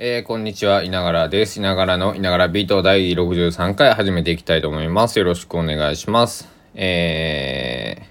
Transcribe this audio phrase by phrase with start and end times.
[0.00, 1.56] えー、こんにちは、いながらです。
[1.56, 5.18] いながらのいながらビート第63回始めていきたいと思います。
[5.18, 6.48] よろしくお願いします。
[6.76, 8.06] え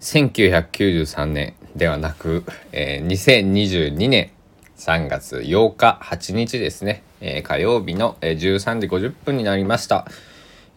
[0.00, 4.32] ー、1993年ではなく、えー、2022年
[4.76, 10.08] 3月8日8日ですね、えー、火曜日の、13時50分になりました。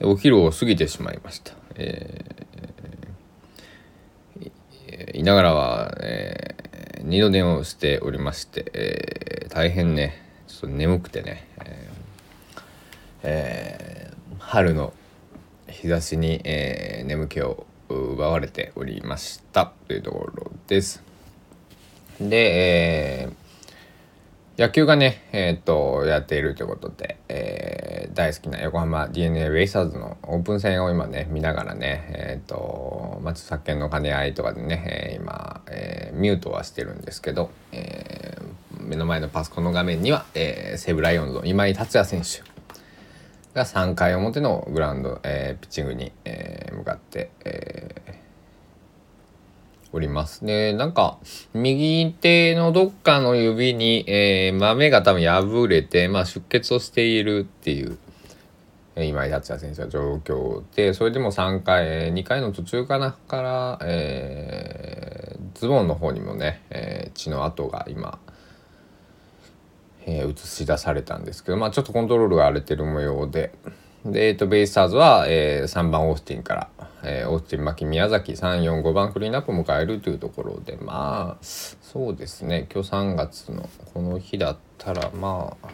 [0.03, 1.53] お昼を過ぎてしまいました。
[1.73, 12.03] えー、いながらは、えー、二度電話をしておりまして、えー、大変ね、ちょっと眠くてね、えー
[13.23, 14.93] えー、春の
[15.67, 21.03] 日差しに、えー、眠気を奪われておりましたというところです。
[22.19, 38.37] で、えー、野球がね、えー、っと、やっているということで、えー、大好きな横浜 DeNA ベイスターズのオープン戦を今ね、見ながらね、えっと、まあ、著作権の兼ね合いとかでね、え今、えミュートはしてるんですけど、え
[38.83, 42.41] 目の前のパソコンの画面には、え西武ライオンズの今井達也選手
[43.53, 48.23] が3回表のグラウンド、えピッチングに、え向かって、え
[49.93, 50.43] おります。
[50.43, 51.19] で、なんか、
[51.53, 57.97] 右手のどっかの指に、えー、豆が多分破れて、まあ、出血をしているっていう、
[58.95, 68.17] え今井達也選手は状況で、それでも3回、え2回の途中かなから、えー、ズボンの方にもね、えー、血の跡が今、
[70.05, 73.53] え、映し出されたんですけど、まあ、ちょっとコントロールが荒れてる模様で、
[74.05, 76.69] で、えー、とベイスターズは、えー、3番オースティンから、
[77.03, 80.75] えー、オースティン牧宮崎345番クリーンアップを迎えるというところで。
[80.75, 82.67] まあそうですね。
[82.73, 85.69] 今日3月のこの日だったらまあ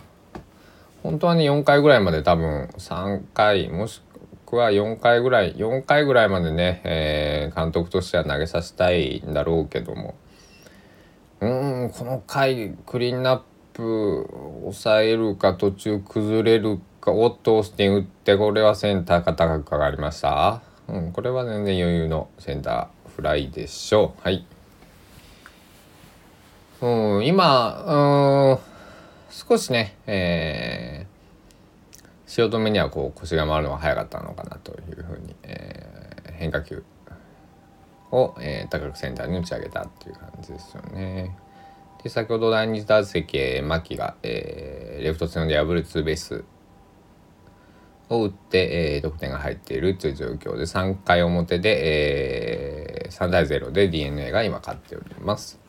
[1.02, 4.02] 本当はね4回ぐらいまで多分3回もし
[4.46, 10.16] くは4回ぐらい4回ぐらいまでね、えー、監督としては投げさせたいんだろうけども。
[11.42, 13.42] うんこの回クリーンアッ
[13.80, 14.28] プ
[14.64, 24.24] 抑えるか途中崩れるかおっとオースティン打ってこれはセンターか高くかかりましたうん、これは全然余裕のセンターフライでしょう。
[24.24, 24.44] はい。
[26.82, 28.60] うん、今、うん、
[29.30, 36.84] 少しね、えー、汐留にはこう腰が回るのが早かったのかなというふうに、えー、変化球
[38.12, 41.38] を、えー、高くセンターに打ち上げたっていう感じですよね。
[42.04, 46.46] で先ほど第2打席、牧が、えー、レフト線で破るツーベース
[48.08, 55.60] を打って、えー、得点が入っているという状況で3回表で、えー、3対0で d n a が今勝っております。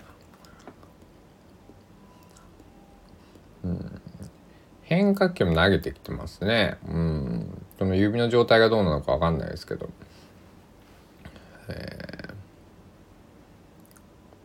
[3.64, 4.00] うん、
[4.82, 6.78] 変化球も投げてきてますね。
[6.88, 9.90] うん、その指の状態がどうなのか分かんないですけど。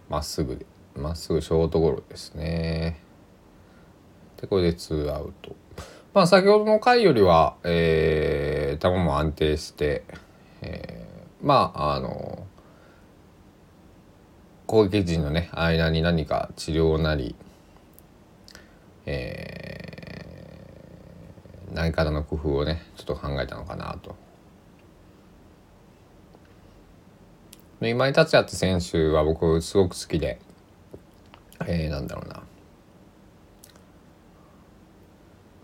[0.09, 0.66] ま、っすぐで
[0.96, 3.00] まっすぐショートゴロですね。
[4.40, 5.56] でこれでツーアウト。
[6.14, 10.04] まあ、先ほどの回よりは、えー、球も安定して、
[10.62, 12.48] えー、まああの
[14.66, 17.36] 攻撃陣のね間に何か治療なり、
[19.06, 24.16] えー、何かの工夫をねちょっと考えたのかなと。
[27.82, 30.40] 今井達也って選手は僕すごく好きで、
[31.62, 32.44] えー、なんだろうな。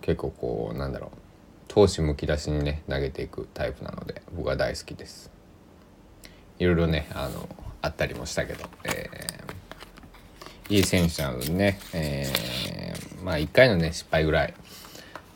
[0.01, 1.71] 結構こうなんだろう。
[1.71, 5.31] 闘志むき出しにね投げていくタイプなので僕は大好きです。
[6.59, 7.47] いろいろねあの
[7.81, 14.53] あったりもしたけど、えー、いい選手なのでね、えー、まあ1回のね失敗ぐらい、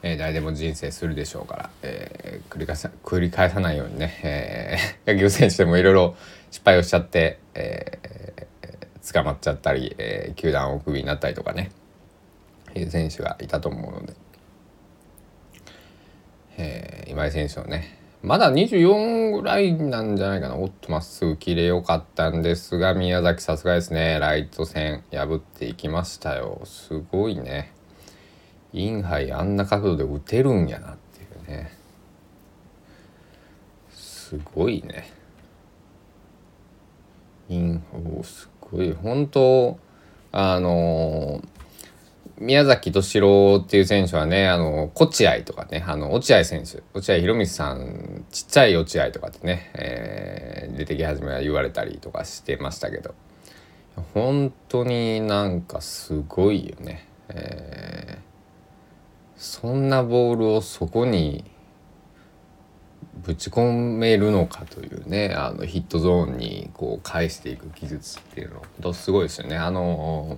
[0.04, 6.16] えー、誰でも人生するでしょうから、えー、繰り返さ繰り返さないようにね、えー、 野球選手でもいろいろ
[6.52, 8.15] 失敗をしちゃって、えー、
[9.14, 11.72] 捕まっちゃったり、えー、球団をクビになったりとかね。
[12.76, 14.14] いう選手がいたと思うので。
[16.58, 18.00] えー、今井選手のね。
[18.22, 20.56] まだ24ぐらいなんじゃないかな。
[20.56, 24.18] おっとまっすぐ切れよかったんですが宮崎さすがですね。
[24.20, 26.62] ライト線破っていきましたよ。
[26.66, 27.72] すごいね。
[28.74, 31.72] インハイあんな角度で打てるんやなっていうね。
[33.92, 35.12] すごいね。
[37.48, 38.55] インおすごい
[39.02, 39.80] 本当
[40.32, 41.42] あの
[42.38, 53.16] 宮崎敏郎っていう選手はね、あの、落合とかね、あの、落合選手、落合博満さん、ちっちゃい落合とかってね、えー、出てき始めは言われたりとかしてましたけど、
[54.14, 57.08] 本当になんかすごいよね。
[57.30, 58.22] えー、
[59.38, 61.46] そんなボールをそこに
[63.26, 68.62] ぶち込めるのかというねあのヒットゾーンにこう返していく技術っていうの。
[68.82, 69.58] とすごいですよね。
[69.58, 70.38] あの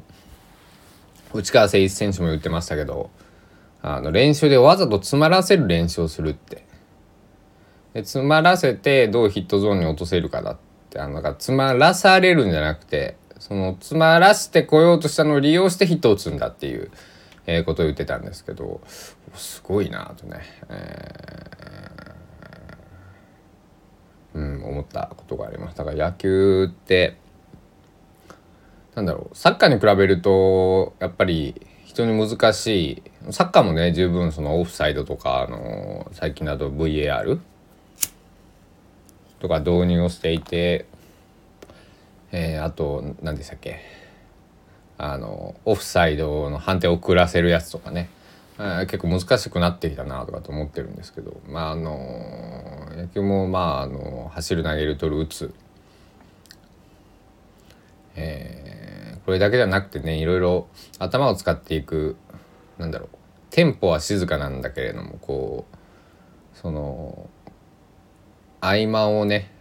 [1.34, 3.10] 内川誠一選手も言ってましたけど
[3.82, 6.66] あの練習でわざと詰まらせる練習をするって。
[7.94, 10.58] で詰まらせてどうヒットゾーンに落とせるかだっ
[10.90, 16.92] てあのか詰まらされるんじゃなくてその詰まらせてこようとしたのを利用してヒットを打つんだっていう、
[17.46, 18.82] えー、ことを言ってたんですけど
[19.34, 21.87] すごいなとね、えー、
[24.38, 27.18] うん思ったことがありますだから野球って
[28.94, 33.32] なんだろうサッカーに比べるとやっぱり非常に難しい。
[33.32, 37.40] サッカーもね十分そのオフサイドとかあの最近だと VAR
[39.40, 40.86] とか導入をしていて、
[42.32, 43.82] えー、あと何でしたっけ。
[45.00, 48.10] あのオフサイドの判定を遅らせるやつとかね、
[48.58, 55.54] 結構難しくなってきたなとかと思ってるんですけどまああの野球もまああの走る投げる取る打つ、
[58.16, 60.68] えー、これだけじゃなくてねいろいろ
[60.98, 62.16] 頭を使っていく
[62.80, 63.10] なんだろう
[63.52, 67.30] テンポは静かなんだけれどもこうその
[68.60, 69.52] 合間をね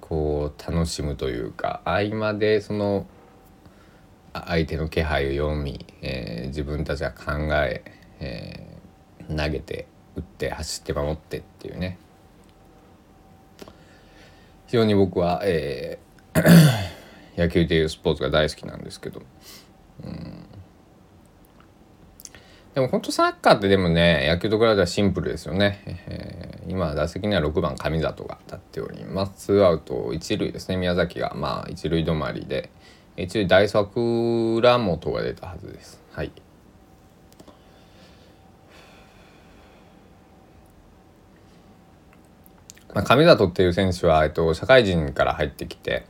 [0.00, 3.08] こう楽しむというか合間でその
[4.46, 7.32] 相手の気配を読み、えー、自分たちは考
[7.64, 7.82] え
[8.20, 9.86] えー、投げて
[10.16, 11.98] 打って走って守ってっていうね。
[14.66, 16.42] 非常に僕は、えー、
[17.38, 19.22] 野球というスポーツが大好きなんですけど、
[20.02, 20.46] うん、
[22.74, 29.46] でも本当サッカーってでもね野球と比べたらシンプルですよね、えー、今打席には6番上里が立っております。
[29.46, 30.76] ツーアウト一塁ですね。
[30.76, 32.70] 宮崎がまあ一塁止まりで
[33.16, 36.00] 一塁大作浦本が出たはずです。
[36.12, 36.32] はい。
[42.94, 46.06] まあ、上里っていう選手は、えっと、社会人から入ってきて、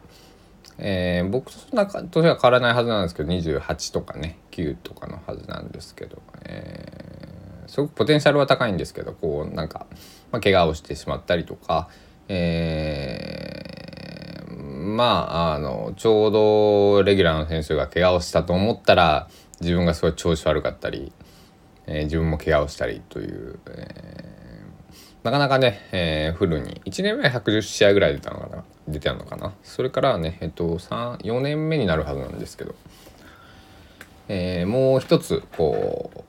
[0.79, 9.87] えー、僕とそんな年は変わらないはずなんですけど28とかね9とかのはずなんですけど、えー、すごくポテンシャルは高いんですけどこうなんか、
[10.31, 11.89] まあ、怪我をしてしまったりとか、
[12.29, 13.54] えー、
[14.85, 19.29] まああのちょうどレギュラーの選手が怪我をしたと思ったら
[19.61, 21.13] 自分がすごい調子悪かったり、
[21.87, 23.59] えー、自分も怪我をしたりという。
[23.69, 24.35] えー
[25.25, 32.75] なかなかね、えー、フルに1年目は110試合ぐらい出たのかな出てるのかなそれからねえっと4年目になるはずなんですけど、
[34.29, 36.27] えー、もう一つこ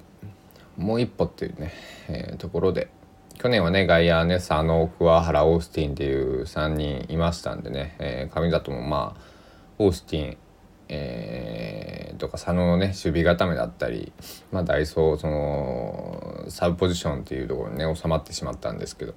[0.78, 1.74] うもう一歩っていうね、
[2.08, 2.90] えー、ところで
[3.38, 9.22] 去年はね外野ね佐野桑原オースティンっていう3人いましたんでね、えー、上里もまあ
[9.78, 10.38] オースティン
[10.88, 14.12] えー、とか佐野のね守備固めだったり、
[14.52, 19.14] まあ、ダイソーそのサブポジションっていうところにね収まってしまったんですけど。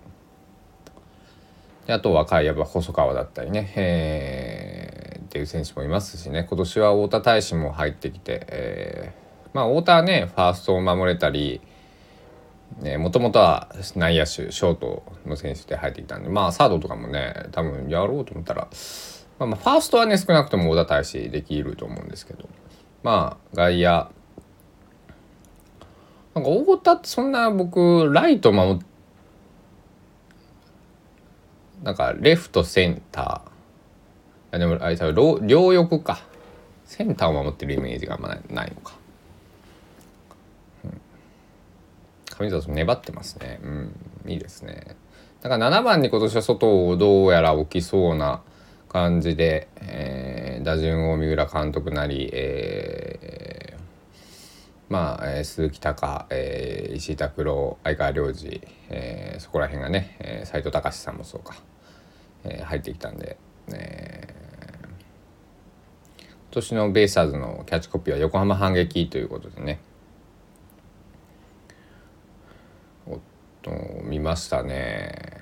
[1.86, 6.46] であと若いやっぱ細川だったりね、えー、っていう選手もいますしね。
[6.48, 11.60] 今年は太田大使も入ってきて、えー、まあ太田はねファーストを守れたり
[12.98, 18.68] もともとは内野手ショートの選手で入ってきたんでまあサードとかもね多分やろうと思ったら
[19.38, 22.48] まあ、まあファーストはね少なくとも小田大使できると思うんですけど
[23.02, 24.10] まあ外野。
[26.34, 28.78] なんか太田ってそんな僕ライト守っ
[31.82, 34.58] なんかレフトセンター。
[34.58, 36.20] でもあれ多分両翼か。
[36.88, 38.94] センターを守ってるイメージがあんまないのか、
[40.84, 41.00] うん、
[42.46, 43.60] 上里粘ってますね。
[43.62, 43.94] うん。
[44.26, 44.96] いいですね。
[45.42, 48.42] だから7番に今年は外をどうやら置きそうな
[48.88, 53.78] 感じで、えー、打順を三浦監督なり、えー、
[54.88, 61.56] まあ、えー、鈴木隆、えー、石井拓郎相川良二、えー、そこら辺がね、えー、斉藤隆さんもそうか、
[62.44, 63.36] えー、入ってきたんで、
[63.68, 69.80] えー、今年のベイスターズのキャッチコピーは横浜反撃ということでね
[73.06, 73.18] おっ
[73.62, 73.70] と
[74.04, 75.38] 見ましたね。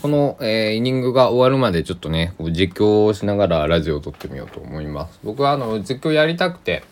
[0.00, 5.20] この、えー、イニングが終わるまでちょっとね実況をしながらラジオを撮ってみようと思います。
[5.22, 6.82] 僕はあの実況やりたくて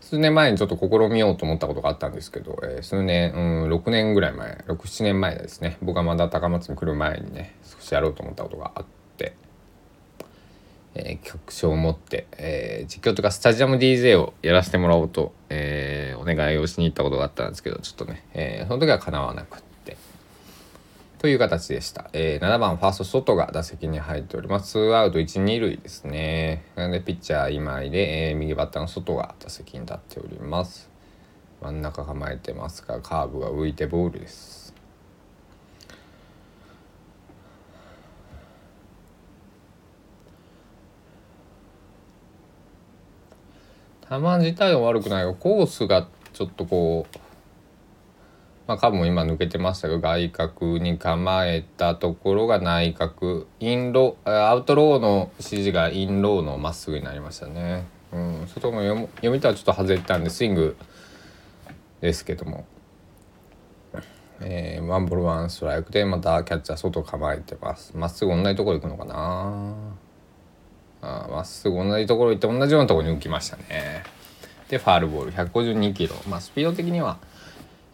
[0.00, 5.76] 数年前にちょっと試みようと思ったことがあったんですけど、えー、数年、うん、6年ぐらい前67年前ですね。
[5.82, 8.86] 僕がまだ高松に来る前にね少しやろうと思ったことがあっ
[9.18, 9.36] て、
[10.94, 19.96] えー、曲書を持って、えー、実況とかスタジアム DJ をやらせてもらおうと、えー、お願いをしに行ったことがあったんですけどちょっとね、えー、その時はかなわなくって。
[21.18, 22.10] という形でした。
[22.12, 24.76] えー、7番ファースト外が打席に入っております。
[24.76, 26.64] 2アウト1、2塁ですね。
[26.74, 30.90] なのでピッチャー今井で、えー、右バッターの外が打席に立っております。
[31.62, 34.61] 真ん中構えてますが、カーブが浮いてボールです。
[44.20, 47.18] 球自体は悪くないがコースがちょっとこう
[48.66, 57.86] まあ、カブも今抜けてましたが外角に構えたところが内角インロアウトローの指示がインローのまっすぐになりましたね。
[58.12, 58.82] うん、外の
[59.16, 60.76] 読みとはちょっと外れたんでスイング
[62.00, 62.66] ですけども、
[64.40, 67.96] えー、ワンボールワンストライクでまたキャッチャー外構えてます。
[67.96, 69.74] まっすぐ同じとこ行くのかな。
[71.02, 74.04] まっすぐ同じところ行って同じようなところに浮きましたね。
[74.68, 76.14] でファールボール152キロ。
[76.28, 77.18] まあスピード的には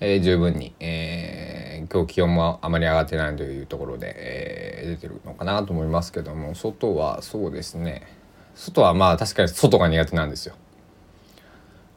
[0.00, 8.06] えー、十分に、えー、今日気温もあまり上がってないというところで、えー、出てるのかなと思いますけども外はそうですね。
[8.54, 10.54] 外はまあ確かに外が苦手なんですよ。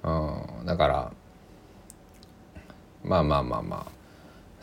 [0.04, 1.12] うん、だから
[3.04, 4.02] まあまあまあまあ。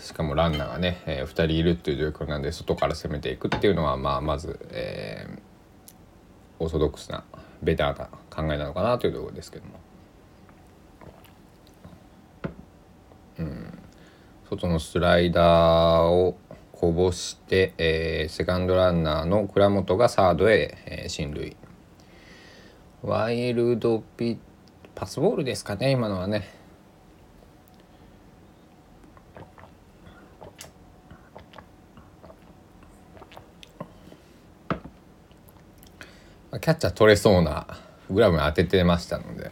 [0.01, 5.41] しかもランナーがね、えー、2人いるっていう状況なんで外から攻めていくっていうのは、まあ、まず、えー、
[6.59, 7.25] オーソドックスな
[7.63, 9.81] ベターな考えなのかなというところですけども。
[13.39, 13.79] うん、
[14.49, 16.37] 外のスライダーを
[16.73, 21.57] こぼして、えー、セカンドランナーの倉本がサードへ、えー、進塁。
[23.03, 24.39] ワイルドピッ
[24.97, 26.58] パスボールですかね今のはね。
[36.53, 37.67] キャッチャー取れそうな
[38.11, 39.51] グラブに当ててましたので。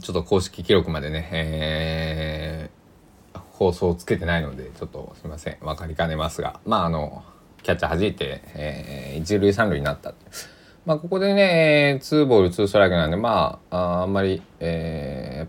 [0.00, 5.58] ちょっと公式記録までね、えー、放送をつけてないのでちょっとすみません。
[5.60, 6.60] 分かりかねますが。
[6.64, 7.24] まああの
[7.64, 10.14] キャッチャー弾いて、えー、一塁三塁になった
[10.84, 15.03] まあここでねツーボールツーストライクなんでまああんまり、えー、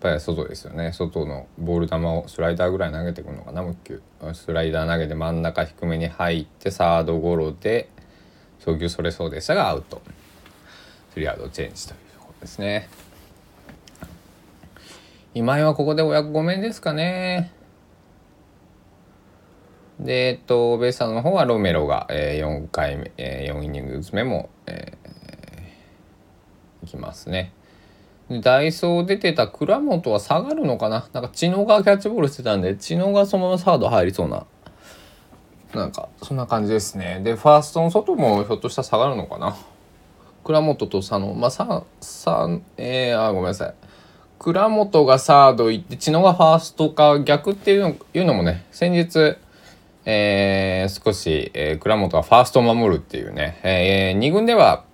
[0.05, 4.01] ぱり外ですよね外のボール球をスライダーぐらい投げてくるのかなもう一球
[4.33, 7.89] スライダー投げて真ん中低めに入ってサードゴロで
[8.59, 10.01] 送球それそうでしたがアウト
[11.13, 12.89] スリーアウトチェンジというところですね。
[15.33, 17.51] 今井はここでお役御免ですかね。
[20.00, 27.53] で、えっと、ベイスターズの方はロメロが、えー、4回目、えー、4イニングずつ目も、えー、いきますね。
[28.29, 31.08] でダイソー出てた倉本は下がるのかな？
[31.13, 34.46] なんか知能がキャッチボールしてたんで知能がそのままサード入りそうな。
[35.74, 37.22] なんかそんな感じですね。
[37.24, 39.55] でファーストの外もひょっとしたら下がるのかな？
[40.44, 41.34] 倉本と佐野。
[41.34, 43.74] まあささえー、あごめんなさい。
[44.39, 49.38] 倉本がサード行って知野がファーストか逆っていうのいうのもね先日、
[50.05, 54.85] えー、少し、えー、倉本はファーストを守るっていうね、えー、2軍では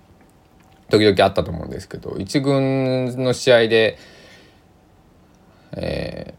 [0.92, 3.96] 時々あったと思うんですけど1軍の試合で、
[5.72, 6.34] え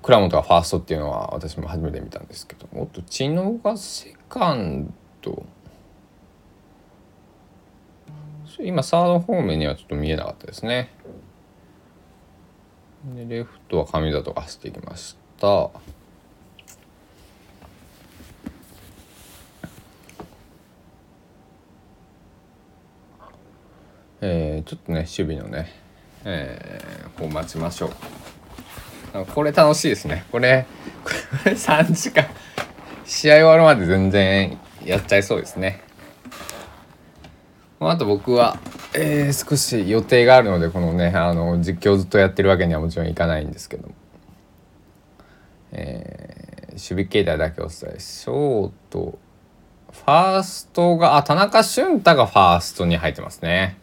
[0.00, 5.46] ー、倉本がファーストっていうのは私も初めて見たんですけどもっと知野がセカンド
[8.58, 10.90] 今サード方面にはちょっと見えなかったですね。
[13.14, 15.70] でレフトは上里が走っていきました
[24.20, 25.72] えー、ちょっとね守備のね
[26.24, 29.26] えー、こう待ちましょう。
[29.34, 30.24] これ楽しいですね。
[30.30, 30.66] これ
[31.04, 31.10] こ
[31.46, 32.26] れ3時間。
[33.04, 35.82] 試合終わるまで全然やっちゃいそうですね。
[37.80, 38.58] あと僕は
[38.94, 43.94] えー、少し予定があるのでこのねあの実況ずっとやってるわけにはもちろんいかないんですけども、
[45.72, 49.18] えー、守備形態だけお伝えショート
[49.92, 53.78] ファーストがあ田中俊太がファーストに入ってますね。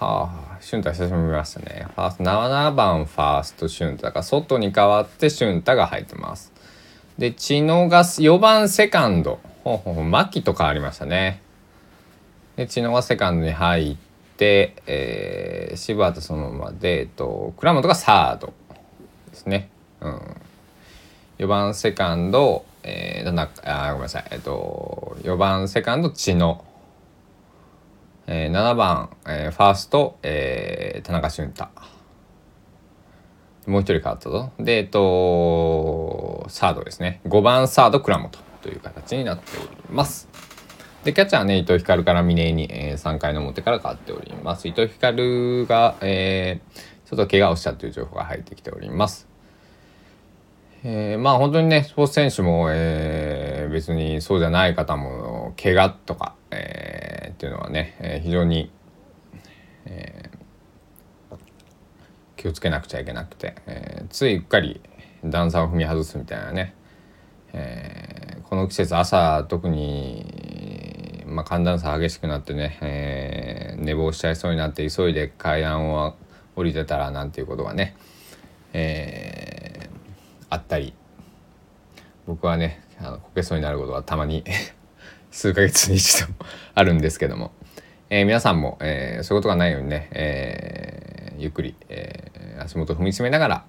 [0.00, 1.86] はあ俊太久しぶり見ましたね。
[1.96, 6.52] ファースト7番ファースト俊太が外に変わって俊太が入ってます。
[7.18, 9.40] で知野が4番セカンド。
[9.64, 11.42] ほうほうほう牧と変わりましたね。
[12.54, 13.96] で知野がセカンドに入っ
[14.36, 18.52] て、えー、柴田そのままで、えっと、倉本がサード
[19.30, 19.68] ですね。
[20.00, 20.20] うん、
[21.38, 26.64] 4番セカンド、えー、なあごめんなさい、えっと、4番セカンド知野、
[28.28, 31.66] えー、7番、えー、ファースト、えー、田中俊太
[33.66, 40.28] もう一人変わったぞでえっとサードですね5番サード倉本という形になっております。
[41.04, 44.68] で、キャッチャーはね、伊藤光から峰に、えー、3回の表から変わっております。
[44.68, 49.28] 伊藤光が、えー、ちょっと怪我をしたという情報が入ってきております。
[50.84, 58.72] えー、まあ本当にね、スポーツ選手も、えー、別にそうじゃない方も、怪我とか、えー、っていうのはね、えー、非常に、
[59.84, 61.36] えー、
[62.34, 64.80] 気をつけなくちゃいけなくて、えー、ついうっかり
[65.24, 66.74] 段差を踏み外すみたいなね、
[67.52, 76.16] え、この季節朝特にまあ、寒暖差激しくなってね、え、寝坊しちゃいそうになって急いで階段を
[76.56, 77.94] 降りてたらなんていうことがね、
[78.72, 79.88] え、
[80.50, 80.92] あったり
[82.26, 84.42] 僕はねあのこけそうになることはたまに
[85.30, 86.26] 数ヶ月に一度
[86.74, 87.52] あるんですけども、
[88.10, 93.64] えー、皆さんも、えー、そういうことがないようにね、えー、ゆっくり、えー、足元を踏みしめながら、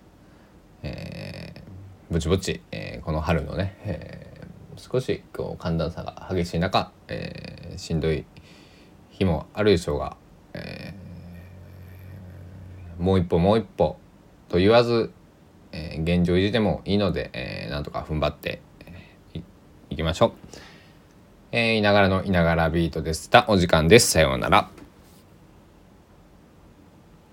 [0.84, 8.26] えー、ぼちぼち、えー、この春のね、えー、少しこう寒暖差が激しい中、えー、しんどい
[9.10, 10.16] 日もあるでしょうが、
[10.54, 13.98] えー、もう一歩もう一歩
[14.48, 15.12] と言わず、
[15.74, 18.62] えー、現状維持でもいいので、えー、なんとか踏ん張って、
[19.34, 19.42] い
[19.90, 20.32] いきましょう。
[21.52, 23.46] えー、いながらのいながらビートでした。
[23.48, 24.12] お時間です。
[24.12, 24.70] さようなら。